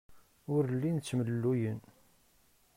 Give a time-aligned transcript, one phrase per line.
[0.53, 1.79] Ur llin ttemlelluyen.